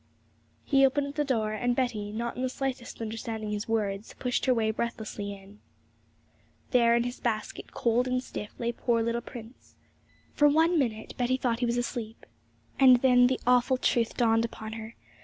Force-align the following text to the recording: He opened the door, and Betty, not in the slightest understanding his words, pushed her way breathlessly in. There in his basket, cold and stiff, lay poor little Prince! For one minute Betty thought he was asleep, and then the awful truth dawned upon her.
He 0.65 0.83
opened 0.83 1.13
the 1.13 1.23
door, 1.23 1.53
and 1.53 1.75
Betty, 1.75 2.11
not 2.11 2.35
in 2.35 2.41
the 2.41 2.49
slightest 2.49 3.01
understanding 3.01 3.51
his 3.51 3.69
words, 3.69 4.15
pushed 4.17 4.47
her 4.47 4.53
way 4.55 4.71
breathlessly 4.71 5.31
in. 5.31 5.59
There 6.71 6.95
in 6.95 7.03
his 7.03 7.19
basket, 7.19 7.71
cold 7.71 8.07
and 8.07 8.23
stiff, 8.23 8.51
lay 8.57 8.71
poor 8.71 9.03
little 9.03 9.21
Prince! 9.21 9.75
For 10.33 10.47
one 10.49 10.79
minute 10.79 11.13
Betty 11.17 11.37
thought 11.37 11.59
he 11.59 11.67
was 11.67 11.77
asleep, 11.77 12.25
and 12.79 13.03
then 13.03 13.27
the 13.27 13.39
awful 13.45 13.77
truth 13.77 14.17
dawned 14.17 14.43
upon 14.43 14.73
her. 14.73 14.95